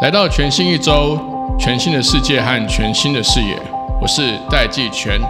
[0.00, 1.18] 来到全新一周，
[1.58, 3.58] 全新的世界和全新的视野，
[4.00, 5.20] 我是戴季全。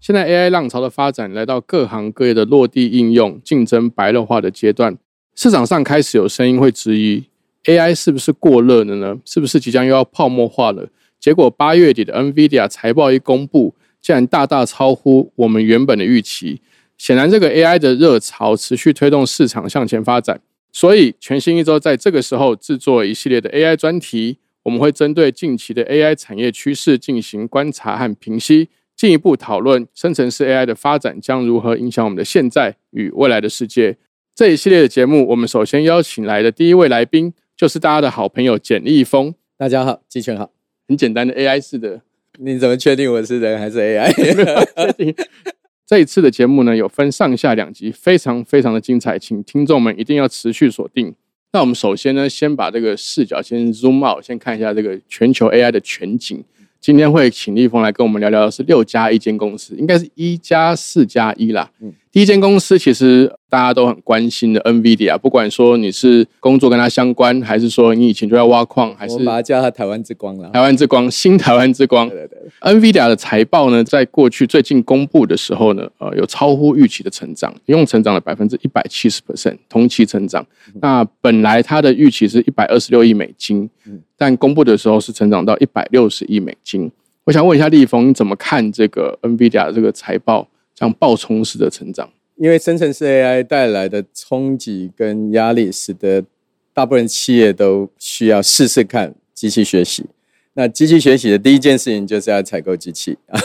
[0.00, 4.96] 现在 AI 浪潮的发展来到各行各业的落地应用、竞争白热化的阶段，
[5.34, 7.29] 市场上开始有声音会质疑
[7.64, 9.18] AI 是不是过热了呢？
[9.24, 10.88] 是不是即将又要泡沫化了？
[11.18, 16.62] 结果八月底的 NVIDIA 财报一公布，竟然大大超乎我们原本的预期。
[16.96, 20.40] 显然，这个 AI 的热潮持续推动市场向前发展。
[20.72, 28.68] 所以，全新一周在这个时候制作一系列的 AI 专题，我们会针对近期的 AI 产业趋势进行观察和评析。
[28.96, 33.96] 进一步讨论生成式 AI 的发展将如何影响我们的现在与未来的世界。
[34.34, 39.34] 这一系列的节目，我们首先邀请来的第一位来宾就是大家的好朋友简立峰。
[39.58, 40.50] 大家好，季全好。
[40.88, 42.00] 很简单的 AI 式的，
[42.38, 45.14] 你怎么确定我是人还是 AI？
[45.86, 51.14] 这一次的节目呢，有分上下两集，非常非常的精彩，请听众们一定要持续锁定。
[51.52, 56.42] 那我们首先呢，先把这个视角先 zoom out，先看一下这个全球 AI 的全景。
[56.80, 61.70] 今天会请立峰来跟我们聊聊的是六加一间公司，应该是一加四加一啦。
[61.82, 70.50] 嗯，第一间公司其实大家都很关心的 NVIDIA，不管说你是工作跟它相关，还是说你以前就在挖矿，还是我把它叫它台湾之光了。
[70.50, 72.08] 台湾之光，新台湾之光。
[72.08, 72.72] 对对对。
[72.74, 80.44] NVIDIA 的财报呢，在过去最近公布的时候呢，呃，有超乎预期的成长，一共成长了百分之一百七十 percent，同期成长。
[80.80, 83.70] 那本来它的预期是一百二十六亿美金。
[84.16, 86.90] 但公布的时候是成长到一百六十亿美金。
[87.24, 90.48] 我想问一下立峰，你怎么看这个 NVIDIA 的这个财报
[90.80, 92.10] 这样爆冲式的成长？
[92.36, 96.24] 因为生成式 AI 带来的冲击跟压力，使得
[96.72, 100.06] 大部分企业都需要试试看机器学习。
[100.54, 103.38] 那机器学习的第一件事情就是要采购机器啊，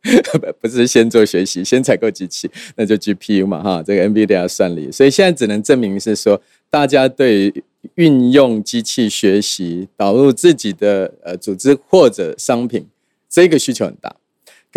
[0.62, 4.90] 不是先做学习，先采购机器，那就 GPU 嘛哈，这个 NVIDIA 算力。
[4.90, 7.52] 所以现在只能证明是说，大家对。
[7.94, 12.84] 运用机器学习导入自己的呃组织或者商品，
[13.30, 14.14] 这个需求很大。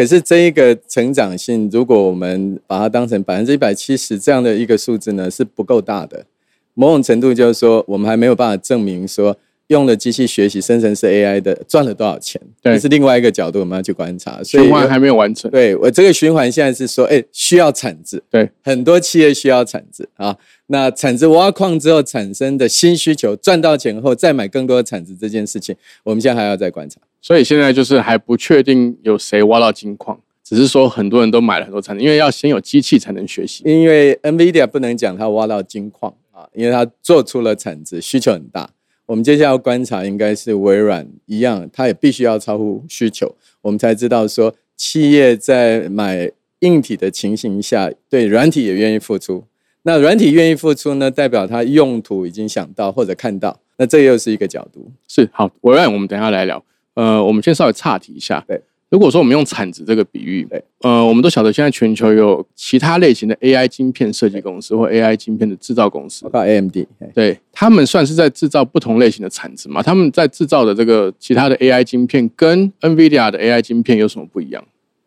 [0.02, 6.26] 可是这一个成长性，如果我们把它当成百分之一百七十这样的一个数字呢，是不够大的。
[6.74, 9.38] 某种程度就是说，我们还没有办法证明说。
[9.72, 12.42] 用了机器学习生成式 AI 的赚了多少钱？
[12.62, 14.44] 这是另外一个角度，我们要去观察。
[14.44, 15.50] 循环还没有完成。
[15.50, 18.22] 对我这个循环现在是说，哎，需要产值。
[18.30, 20.36] 对，很多企业需要产值啊。
[20.68, 27.00] 那产值挖矿之后产生的新需求，赚到钱后再买更多的产值这件事情，我们现在还要再观察。
[27.22, 33.64] 所以现在就是还不确定有谁挖到金矿，只是说很多人都买了很多产值，因为要先有机器才能学习。
[33.66, 38.70] 因为 NVIDIA 不能讲它挖到金矿啊，因为它做出了产值，需求很大。
[39.12, 49.44] 我们接下来要观察，应该是微软一样，它也必须要超乎需求，我们才知道说企业在买硬体的情形下，对软体也愿意付出。
[49.82, 54.90] 那软体愿意付出呢，代表它用途已经想到或者看到，那这又是一个角度。
[55.10, 56.64] 是好，微软我们等下来聊。
[56.94, 58.42] 呃，我们先稍微岔题一下。
[58.48, 58.62] 对。
[58.92, 66.76] 如果说我们用产值这个比喻，对，呃，我们都晓得现在全球有其他类型的 AI 晶片设计公司或 AI 晶片的制造公司，包括 AMD，
[67.14, 69.82] 对他们算是在制造不同类型的产值嘛？
[69.82, 74.62] 他们在制造的这个其他的 AI 晶片跟 NVIDIA 的 AI 晶片有什么不一样？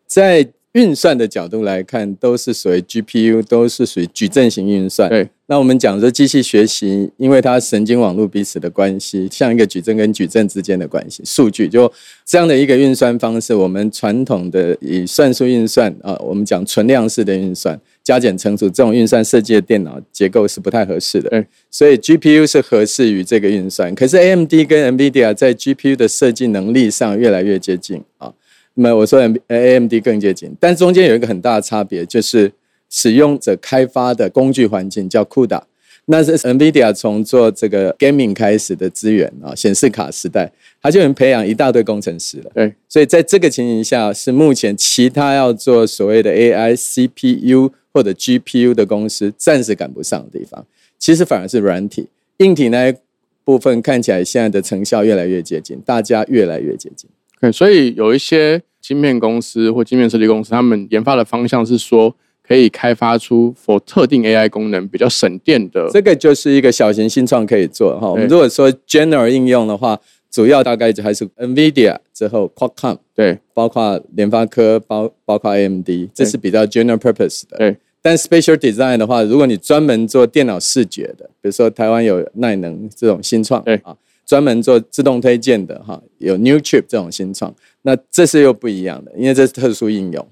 [0.07, 5.09] 在运算的角度来看，都是属于 GPU，都是属于矩阵型运算。
[5.09, 11.89] 对，那我们讲说机器学习，因为它神经网络彼此的关系，像一个矩阵跟矩阵之间的关系，数据就
[12.25, 21.29] 这样的一个运算方式，我们传统的以算术运算啊，我们讲存量式的运算，加减乘除这种运算设计的电脑结构是不太合适的。
[21.29, 28.33] 对，所以 GPU 是合适于这个运算，可是 AMD 跟 NVIDIA 在 GPU 的设计能力上越来越接近啊。
[28.75, 32.51] 那么我说 A M D 更接近，但中间有一个很大的差别，就是
[32.89, 35.61] 使用者开发的工具环境叫 CUDA，
[36.05, 40.51] 那是 NVIDIA 从做这个 gaming 开始的资源啊，显示卡时代，
[40.81, 42.51] 它就能培养一大堆工程师了。
[42.53, 50.65] 对，所以在这个情形下，是目前其他要做所谓的 AI CPU 或者 GPU 的公司暂时赶不上的地方。
[50.99, 52.07] 其实反而是软体、
[52.37, 52.95] 硬体那一
[53.43, 57.09] 部分看起来现在的成效越来越接近，大家越来越接近。
[57.41, 62.15] 对，所以有一些晶片公司或晶片设计公司，他们研发的方向是说，
[62.47, 65.89] 可以开发出 for 特定 AI 功能比较省电的。
[65.91, 68.07] 这个就是一个小型新创可以做哈。
[68.11, 69.99] 我们如果说 general 应用的话，
[70.29, 77.57] 主要大概就还是 NVIDIA 之后 Qualcomm，对，包括联发科，包包括 AMD，这是比较 general purpose 的。
[77.57, 83.95] 对，但 special design 的话，如果你专门做电脑视觉的，比如说台湾有耐能这种新创，对啊。
[84.25, 90.27] 专门做自动推荐的哈，有 New Trip 这种新创，那这是又不一样的，因为这是特殊应用。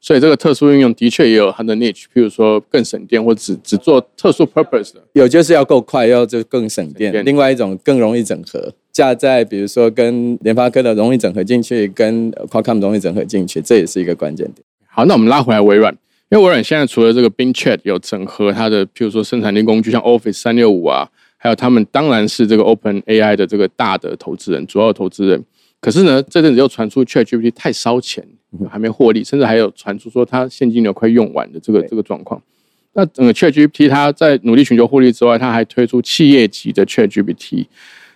[0.00, 5.02] 所以这个特殊应用的确也有它的 niche，譬如说更省电，或只只做特殊 purpose 的。
[5.14, 7.10] 有就是要够快，要就更省电。
[7.10, 14.64] 电另外一种更容易整合，架在比如说跟联发科的容易整合进去，跟 Qualcomm 容易整合进去，这也是一个关键点。
[14.86, 15.92] 好，那我们拉回来微软，
[16.30, 25.42] 因为微软现在除了这个 Bing Chat 有整合它的，譬如说生产力工具，像 Office 三六五啊，还有他们当然是这个 Open AI 的这个大的投资人，主要投资人。
[25.80, 28.26] 可是呢，这阵子又传出 Chat GPT 太烧钱，
[28.68, 32.42] 还没获利，甚至还有传出说它现金流快用完的这个对这个状况。
[32.94, 37.66] 那整个 Chat GPT 它在努力寻求获利之外，它还推出企业级的 Chat GPT。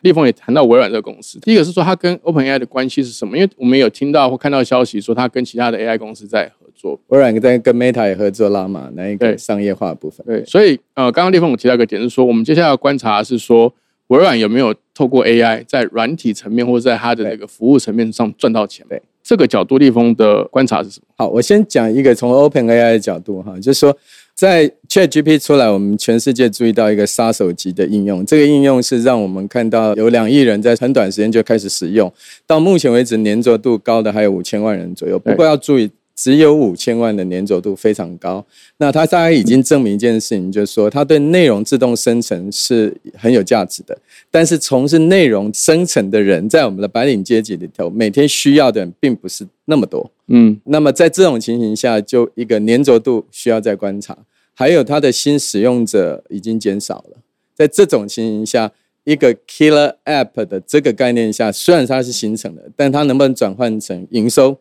[0.01, 3.39] 立峰也谈到微软这个公司，第一个是说它跟 OpenAI 的关系是什么？
[3.39, 6.99] 因为我们有听到或看到消息说它跟其他的 AI 公司在合作。
[7.09, 10.25] 微软在跟 Meta 也合作拉嘛，那一个商业化的部分。
[10.27, 13.73] 对，所以呃，刚刚立峰我提到一个点是说，我们接下来要观察的是说，
[14.09, 18.85] 微软有没有透过 AI 在软体层面或者在它的那个服务层面上赚到钱？
[18.89, 21.07] 对，这个角度，立峰的观察是什么？
[21.17, 23.97] 好，我先讲一个从 Open AI 的角度哈，就是说
[24.35, 28.25] 在 Chat GPT 出来，我们全世界注意到一个杀手级的应用。
[28.27, 32.13] 这个应用是让我们看到有两亿人在很短时间就开始使用，
[32.47, 35.19] 到目前为止粘着度高的还有五千万人左右。
[35.19, 35.91] 不过要注意。
[36.23, 38.47] 只有五千万的粘着度非常高，
[38.77, 43.99] 那它大概已经证明一件事情，就是说它对内容自动生成是很有价值的。
[44.31, 50.09] 但是从事内容生成的人，在我们的白领阶级里头，每天需要的人并不是那么多。
[50.29, 54.17] 嗯，那么在这种情形下，就一个粘着度需要再观察，
[54.55, 57.17] 还有它的新使用者已经减少了。
[57.53, 58.71] 在这种情形下，
[59.03, 64.57] 一个 killer app 的这个概念下，虽然它是形成的，但它能不能转换成营收？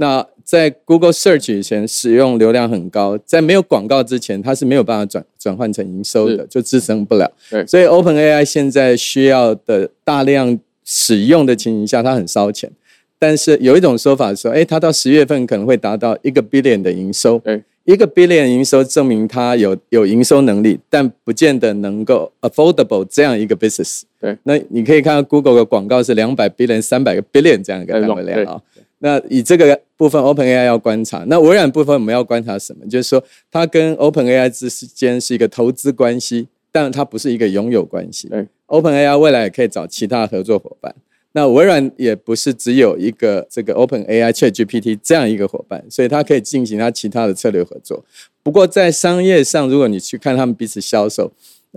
[0.00, 7.30] 那在 Google Search 以前使用流量很高，在没有广告之前，它是没有办法转转换成营收的，就支撑不了。
[7.50, 12.70] 对所以 OpenAI 现在需要的大量使用的情形下，它很烧钱。
[13.18, 17.38] 但是有一种说法说，哎，它到十月份可能会达到一个 billion 的营收。
[17.40, 24.04] 对，一个 billion 营收证明它有有营收能力，但不见得能够 affordable 这样一个 business。
[24.18, 28.62] 对，那你可以看到 Google 的广告是两百 billion、三百个 billion 这样一个单位量啊。
[29.00, 31.24] 那以这个部分，OpenAI 要观察。
[31.28, 32.86] 那微软部分我们要观察什么？
[32.86, 38.28] 就是说，它跟 OpenAI 之间是一个投资关系，但它不是一个拥有关系。
[38.28, 40.94] 对，OpenAI 未来也可以找其他合作伙伴。
[41.32, 48.04] 那微软也不是只有一个这个 OpenAI ChatGPT 这样一个伙伴，所以它可以进行它其他的策略合作。
[48.42, 51.30] 不过在商业上，如果你去看他们彼此销售，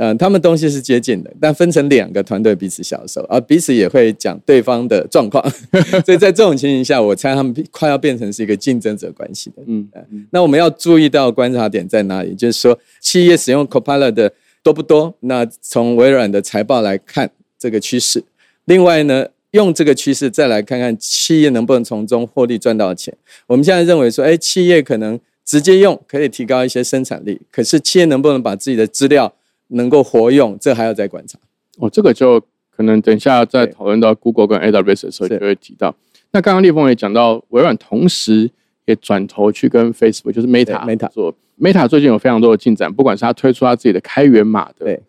[0.03, 5.47] 嗯，他们东西是接近的，但分成两个团队彼此销售，而彼此也会讲对方的状况。
[6.03, 9.57] 所以在这种情形下，我猜他们快要变成是一个竞争者关系的。
[9.67, 9.87] 嗯，
[10.31, 12.33] 那我们要注意到观察点在哪里？
[12.33, 14.33] 就是说，企业使用 Copilot 的
[14.63, 15.13] 多不多？
[15.19, 18.23] 那从微软的财报来看这个趋势。
[18.65, 23.15] 另外呢，用这个趋势再来看看企业能不能从中获利赚到钱。
[23.45, 29.31] 我们现在认为说，哎，企业可能直接用可以提高一些生产力，可是企业能不能把自己的资料
[29.71, 31.37] 能够活用，这还要再观察。
[31.79, 32.39] 哦，这个就
[32.75, 35.95] 可能等一下在对讨论到 Google 跟 AWS 的时候就会提到。
[36.31, 38.49] 那刚刚立峰也讲到，微软同时
[38.85, 41.33] 也转头去跟 Facebook，就是 Meta Meta 做。
[41.59, 44.99] Meta 最近有非常多的进展，不管是它推出它自己的开源码的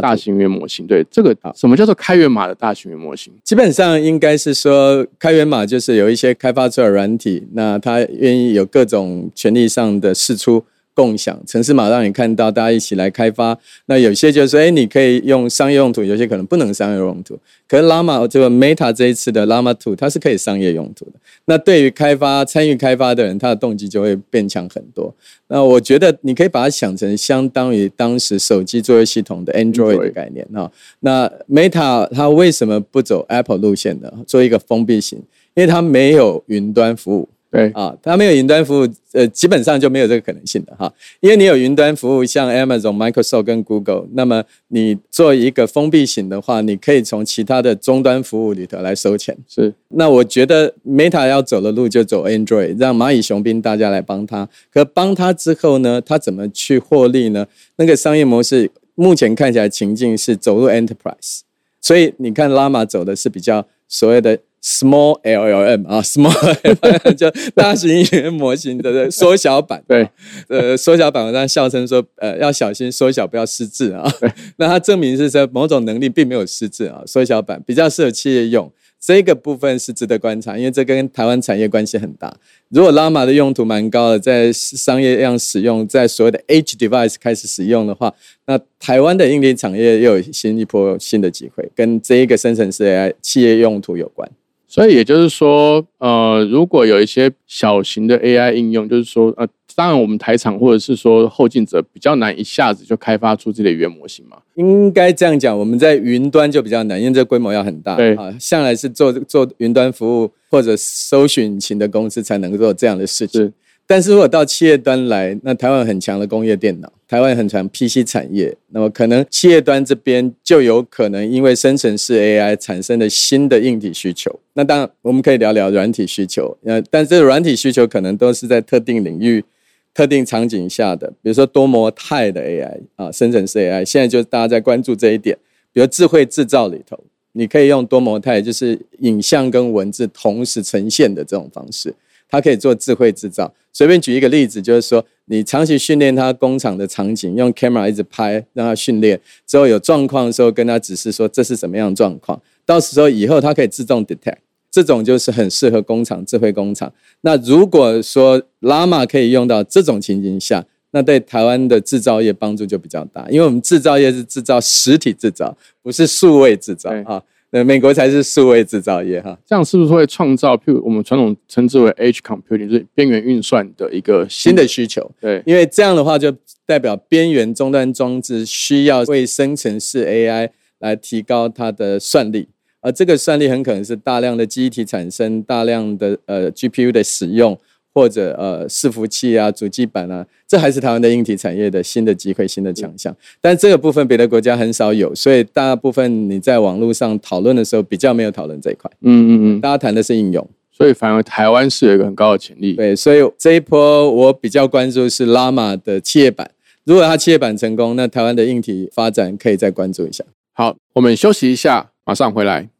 [0.00, 3.32] 大型语言模型，对这个什么叫做开源码的大型语言模型？
[3.44, 13.56] 基本上应该是说，开源码就是有一些开发出来的软体，那他愿意有各种权利上的释出共享，城市码让你看到，大家一起来开发。
[13.86, 17.38] 那有些就是说，哎，你可以用商业用途，有些可能不能商业用途。
[17.68, 21.12] 可是 Llama 这个 Meta 这一次的 Llama Two，它是可以商业用途的。
[21.46, 25.14] 那对于开发参与开发的人，他的动机就会变强很多。
[25.48, 30.70] 那我觉得你可以把它想成相当于当时手机作业系统的 Android 的概念哈。
[31.00, 34.12] 那 Meta 它为什么不走 Apple 路线呢？
[34.26, 35.18] 做一个封闭型，
[35.54, 40.92] 因为它没有云端服务对，啊，它没有云端服务，呃，基本上就没有这个可能性的哈。
[41.18, 49.36] 因为你有云端服务，像 Amazon、Microsoft 跟 Google，那么你做一个封闭型的话，你可以从其他的终端服务里头来收钱。
[49.48, 54.48] 是那我觉得 Meta 要走的路就走 Android，让蚂蚁雄兵大家来帮他。
[54.72, 57.48] 可帮他之后呢，他怎么去获利呢？
[57.74, 61.40] 那个商业模式目前看起来情境是走入 Enterprise，
[61.80, 69.82] 所以你看拉玛走的是比较所谓的 Small LLM 啊，Small 就大型语言模型的缩小版。
[69.88, 70.08] 对，
[70.48, 74.04] 呃，缩小版，我让笑称说，呃，要小心缩小，不要失智啊。
[74.58, 78.70] 那它证明是说某种能力并没有失智啊，缩小版比较适合企业用。
[79.00, 82.36] 这个部分是值得观察，因为这跟台湾产业关系很大。
[82.68, 88.12] 如果 Llama 的用途蛮高的，在商业上使用，在所谓的 Edge device 开始使用的话，
[88.44, 94.30] 那台湾的硬体产业又有新一波新的机会，跟这一个生成式 AI 企业用途有关。
[94.70, 104.36] 所以也就是说，呃，如果有一些小型的 AI 应用，就是说，呃，当然我们台厂或者是说后进者比较难一下子就开发出自己的语言模型嘛。
[104.54, 107.96] 应该这样讲，我们在云端就比较难，因为这规模要很大。
[107.96, 113.52] 对啊，向来是做做云端服务或者搜寻引擎的公司才能够做这样的事情。
[113.90, 124.38] 但是如果到企业端来，那台湾很强的工业电脑，台湾很强 PC 产业，那么可能企业端这边就有可能因为生成式 AI 产生的新的硬体需求。
[124.52, 129.44] 那当然我们可以聊聊软体需求，呃，但这个软体需求可能都是在特定领域、
[129.92, 135.36] 特定场景下的，比如说多模态的 AI 啊，生成式 AI，现在就是大家在关注这一点，
[135.72, 136.96] 比如智慧制造里头，
[137.32, 141.92] 你可以用多模态，就是影像跟文字同时呈现的这种方式。
[142.30, 143.52] 它可以做智慧制造。
[143.72, 152.40] 随便举一个例子，就是说，你长期训练它工厂的场景，用 camera 一直拍，让它训练之后有状况的时候，跟它指示说这是什么样的状况。
[152.64, 154.38] 到时候以后它可以自动 detect，
[154.70, 156.92] 这种就是很适合工厂智慧工厂。
[157.20, 167.22] 那如果说 Llama 可以用到这种情景下，那对台湾的制造业帮助就比较大，因为我们制造业是制造实体制造，不是数位制造对啊。
[167.52, 169.36] 呃，美国才是数位制造业哈。
[169.44, 176.32] 这样是不是会创造，譬如我们传统称之为 Edge computing，就是边缘运算的一个新的需求，对因为这样的话就
[176.64, 182.48] 代表边缘终端装置需要为生成式 AI 来提高它的算力，
[182.80, 187.58] 而这个算力很可能是大量的记忆体产生、大量的呃 GPU 的使用，
[187.92, 193.14] 或者呃伺服器啊、主机板啊，这还是台湾的硬体产业的新的机会、新的强项。
[193.40, 200.48] 但这个部分别的国家很少有，所以大部分你在网络上讨论的时候比较没有讨论这一块，嗯嗯嗯，大家谈的是应用。
[200.72, 202.72] 所以反而台湾是有一个很高的潜力。
[202.72, 206.50] 对，所以这一波我比较关注是 Llama 的企业版。
[206.84, 210.24] 如果它企业版成功，那台湾的硬体发展可以再关注一下。
[210.54, 212.70] 好，我们休息一下，马上回来。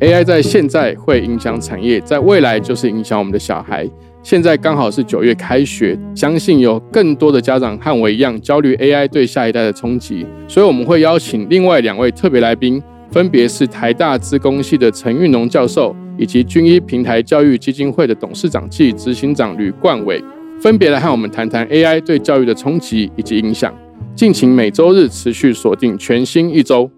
[0.00, 3.84] AI 在现在会影响产业，在未来就是影响我们的小孩。
[4.22, 20.22] 现在刚好是九月开学，相信有更多的家长和我一样焦虑 AI 对下一代的冲击，所以我们会邀请另外两位特别来宾，分别是台大资工系的陈运龙教授，以及军医平台教育基金会的董事长暨执行长吕冠伟，
[20.60, 23.74] 分别来和我们谈谈 AI 对教育的冲击以及影响。
[24.14, 26.88] 敬请每周日持续锁定全新一周。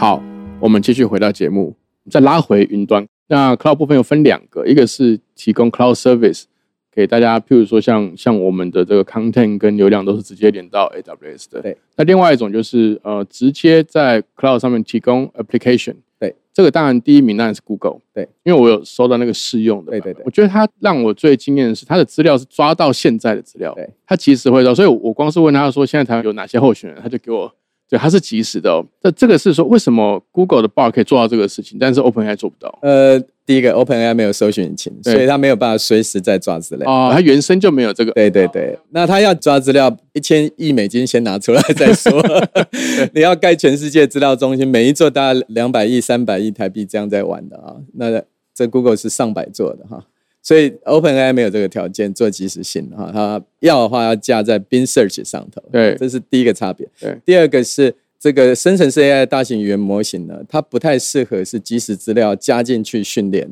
[0.00, 0.18] 好，
[0.58, 1.76] 我们继续回到节目，
[2.08, 3.06] 再拉回云端。
[3.28, 6.44] 那 cloud 部分又分两个，一个是提供 cloud service
[6.90, 11.60] 给大家，譬如说像像我们的这个 content 跟流量都是直接连到 AWS 的。
[11.60, 11.76] 对。
[11.96, 15.96] 那另外一种就是呃，直接在 cloud 上面提供 application。
[16.18, 16.34] 对。
[16.50, 17.98] 这个当然第一名当然是 Google。
[18.14, 18.26] 对。
[18.44, 19.90] 因为我有收到那个试用的。
[19.90, 23.74] 对对对我觉得它让我最惊艳的是，它的资料是抓到现在的资料。
[23.74, 23.86] 对。
[24.06, 27.54] 它及时会到，所以我光是问他说现在台湾有哪些候选人，他就给我。
[27.90, 28.86] 对，它是及时的哦。
[29.02, 32.78] 这这个是说，为什么 Google 的 Bar 可以做到这个事情，但是 OpenAI 做不到？
[32.82, 36.88] 呃，第一个 OpenAI 没有搜寻引擎，所以它没有办法随时在抓资料。
[36.88, 38.12] 哦，它原生就没有这个。
[38.12, 42.22] 对对对，那他要抓资料，一千亿美金先拿出来再说。
[43.12, 47.74] 你要盖全世界资料中心，每一座大概两百亿、三百亿台币这样在玩的啊。
[47.94, 48.22] 那
[48.54, 50.04] 这 Google 是上百座的哈，
[50.42, 55.62] 所以 OpenAI 没有这个条件做即时性哈，它要的话要架在 Bing Search 上头。
[55.70, 56.88] 对这是第一个差别。
[56.98, 63.48] 对，第二个是这个生成式 AI 的大型语言模型呢，它不太适合是即时资料加进去训练，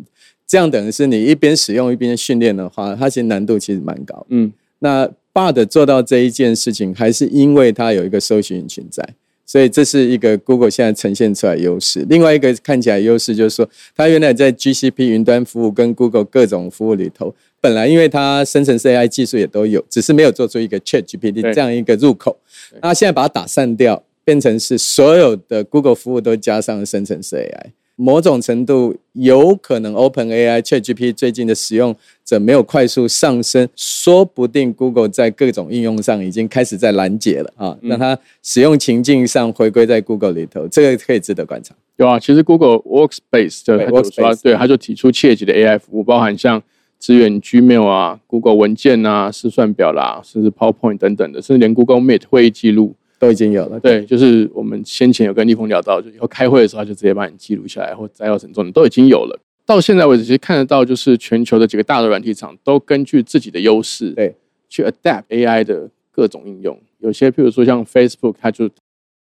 [0.47, 4.26] 这样等于是你一边使用一边训练的话，它其实难度其实蛮高。
[4.30, 9.07] 嗯，那 Bard 做到这一件事情，还是因为它有一个搜寻引擎在，
[9.49, 12.05] 所以这是一个 Google 现在呈现出来的优势。
[12.11, 22.38] 另外一个看起来优势就是说，它原来在 GCP 云端服务跟 Google 各种服务里头，本来因为它生成式 AI 技术也都有，只是没有做出一个 Chat GPT 这样一个入口。
[22.83, 27.71] 那现在把它打散掉，变成是所有的 Google 服务都加上了生成式 AI。
[28.00, 41.75] 某种程度有可能 Open AI、ChatGPT 最近的使用者没有快速上升，说不定 Google 在各种应用上已经开始在拦截了啊，让它使用情境上回归在 Google 里头，这个可以值得观察。
[41.97, 46.62] 有啊，其实 Google Workspace 就对它就说 Workspace 对，它就提出切级的 AI 服务，包含像
[47.00, 59.39] 支援 Gmail 啊、Google 文件啊、试算表啦，甚至 PowerPoint 等等的，甚至连 Google Meet 会议记录，都已经有了，对，就是我们先前有跟立峰聊到，就以后开会的时候，他就直接把你记录下来或摘要成重点，都已经有了。
[59.67, 64.35] 到现在为止，其实看得到，就是全球的几个大的软体厂都根据自己的优势，对，
[64.69, 66.79] 去 adapt AI 的各种应用。
[67.01, 68.71] 有些，譬如说像 Facebook，它就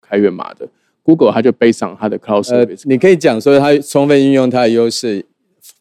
[0.02, 0.68] 开源码的
[1.04, 2.84] ；Google，它就背上它的 cloud service。
[2.86, 5.24] 你可以讲说，它充分运用它的优势，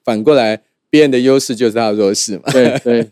[0.04, 2.42] 反过来，别人的优势就是它的弱势嘛？
[2.52, 3.08] 对对，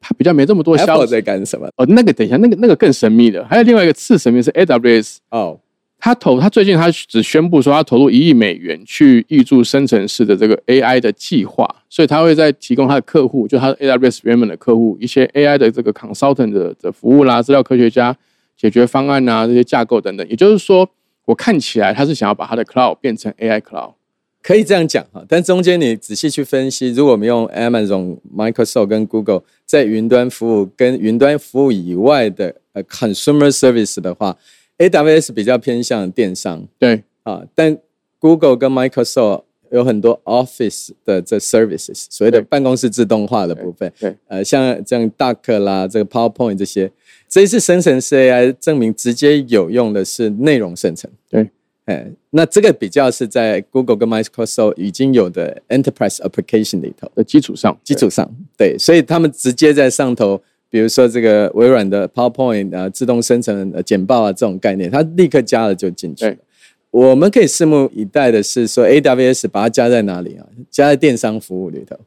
[0.00, 1.68] 它比较没这么多消息在干什么？
[1.76, 5.58] 哦，那个等一下，那个那个更神秘的，还有另外一个次神秘是 AWS 哦。
[6.00, 18.16] 他投，他最近他只宣布说，他投入一亿美元去预注生成式的这个 AI 的计划，所以他会在提供他的客户，就他 AWS 原本的客户一些 AI 的这个 consultant 的的服务啦，资料科学家
[18.56, 20.24] 解决方案啊，这些架构等等。
[20.28, 20.88] 也就是说，
[21.24, 23.94] 我看起来他是想要把他的 cloud 变成 AI cloud，
[24.42, 25.24] 可以这样讲哈。
[25.28, 34.36] 但中间你仔细去分析，如果我们用 Amazon、Microsoft 跟 Google 在云端服务跟云端服务以外的呃 consumer service 的话。
[34.78, 37.02] AWS 比较偏向电商，对。
[37.24, 37.76] 啊，但
[38.20, 39.42] Google 跟 Microsoft
[39.72, 46.92] 有很多 Office 的这 services，所谓的办公室自动化的部分，对，呃，像这样 Duck 啦，这个 PowerPoint 这些，
[47.28, 51.50] 这一次生成式 AI 证明直接有用的是内容生成，对，
[51.88, 60.40] 哎，那这个比较是在 Google 跟 Microsoft 已经有的 Enterprise Application 里头的基础上，基础上，对，所以他们直接在上头。
[60.70, 66.36] 比如说这个微软的 PowerPoint 啊，自动生成简报啊，这种概念，它立刻加了就进去了。
[66.90, 70.44] 我们可以拭目以待的是说，AWS 把它加在哪里啊？
[70.70, 71.98] 加在电商服务里头，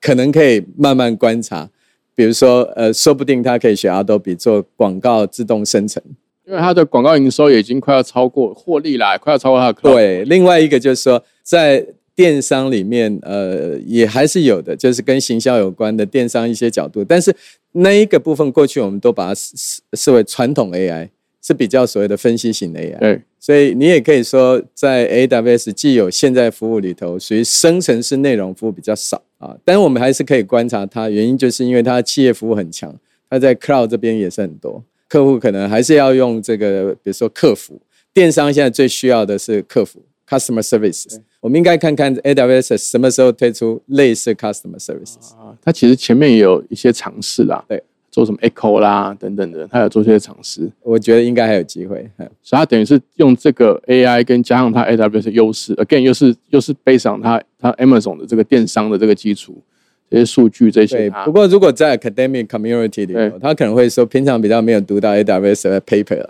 [0.00, 1.70] 可能可以慢慢观察。
[2.16, 6.02] 比如说，呃，说不定它可以学 Adobe 做广告自动生成，
[6.48, 9.80] 因为它的广告营收也已经快要超过获利啦，快要超过它的。
[9.82, 17.32] 对，另外一个就是说，在电商里面，呃，也还是有的，就是跟行销有关的电商一些角度，但是。
[17.72, 21.10] 那一个部分过去我们都把它视视为传统 AI，
[21.42, 22.98] 是比较所谓的分析型的 AI。
[22.98, 29.54] 对，所以你也可以说，在 AWS 既有现在服务里头，属于生成式内容服务比较少啊。
[29.66, 32.92] 但我们还是可以观察它，原因就是因为它企业服务很强，
[33.28, 37.80] 它在 Cloud 这边也是很多客户，可能还是要用这个，比如说客服。
[38.12, 41.18] 电商现在最需要的是客服 （Customer Services）。
[41.40, 45.34] 我们应该看看 AWS 什么时候推出类似 Customer Services。
[45.36, 50.68] 啊，它其实前面也有一些尝试啦，对，做什么 Echo 啦等等的，它有做些尝试。
[50.82, 52.10] 我觉得应该还有机会。
[52.42, 59.62] 所以它等于是用这个 AI 跟加上它 AWS 的优势，again 又是又是背上它它 Amazon 的这个电商的这个基础，
[60.10, 61.10] 这些数据这些。
[61.24, 66.24] 不过如果在 Academic Community 里头，他可能会说平常比较没有读到 AWS 的 paper，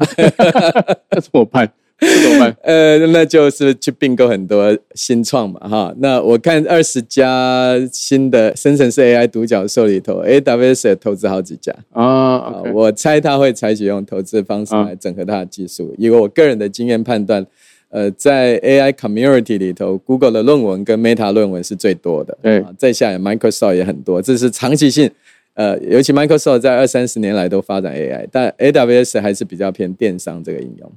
[1.11, 1.71] 那怎么办？
[2.01, 2.57] 怎么办？
[2.63, 5.93] 呃，那就是去并购很多新创嘛，哈。
[5.99, 12.63] 那我看二十家新的生成式 AI 独角兽里头，AWS 也投资好几家啊。
[12.73, 15.93] 我猜他会采取用投资方式来整合他的技术。
[15.99, 17.45] 以我个人的经验判断，
[17.91, 22.37] 呃，在 AI community 里头，Google 的论文跟 Meta 论文是最多的。
[22.43, 25.11] 对，在下 Microsoft 也很多，这是长期性。
[25.55, 30.93] 呃，尤其 Microsoft 在二三十年来都发展 AI，但 AWS 还是比较偏电商这个应用。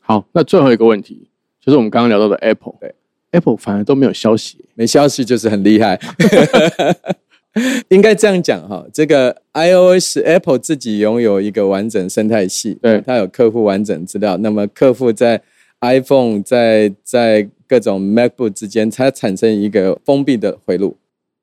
[0.00, 1.28] 好，那最后一个问题
[1.64, 2.92] 就是我们刚刚聊到的 Apple，对
[3.30, 6.00] Apple 反而都没有消息，没消息就是很厉害。
[7.90, 14.36] 应该这样讲哈，这个 iOS Apple 自己拥有一个完整生态系，对，它有客户完整资料。
[14.38, 15.40] 那么客户在
[15.80, 20.96] iPhone 在在各种 MacBook 之间，它产生一个封闭的回路。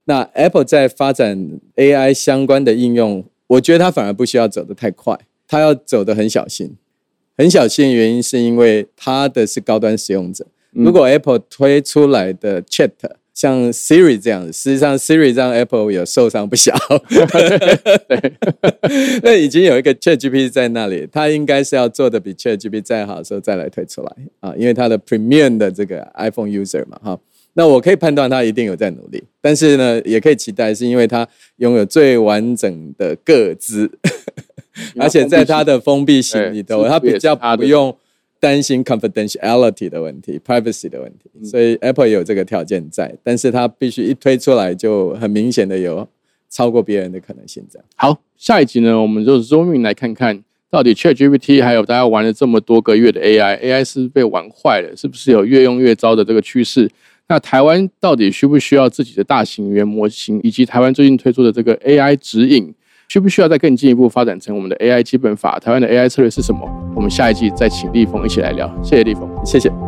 [0.06, 6.76] 那 Apple 在发展 AI 相关的应用，我觉得它反而不需要走得太快，它要走得很小心。
[7.38, 10.46] 很小心的原因是因为它的是高端使用者。
[10.72, 12.92] 如果 Apple 推出来的 Chat
[13.38, 16.74] 像 Siri 这样子，实际上 Siri 让 Apple 有受伤不小。
[19.22, 27.20] 那已经有一个 Chat GPT 在那里，它应该是要做的比 Chat GPT 再好的时候再来推出来啊，因为它的 Premium 的这个 iPhone User 嘛，哈。
[27.54, 33.92] 那我可以判断它一定有在努力，但是呢，也可以期待是因为它拥有最完整的个资。
[35.00, 37.96] 而且在它的封闭性里头，它比较不用
[38.40, 46.08] 担心 confidentiality 的问题、privacy 的问题，所以 Apple 也有这个条件在，但是它必须一推出来就很明显的有
[46.50, 47.66] 超过别人的可能性。
[47.72, 56.90] 这样好，下一集呢，我们就 zoom in 来看看到底 ChatGPT 还有大家玩了这么多个月的 AI，AI 是被玩坏了，是不是有越用越糟的这个趋势？
[57.30, 62.74] 那台湾到底需不需要自己的大型语言模型，以及台湾最近推出的这个 AI 指引？
[63.08, 65.58] 需不需要再更进一步发展成我们的 AI 基本法？
[65.60, 66.70] 台湾的 AI 策略是什么？
[66.96, 68.70] 我们下一季再请立峰一起来聊。
[68.84, 69.87] 谢谢立峰，谢谢。